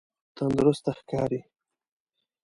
[0.35, 1.39] تندرسته ښکاری؟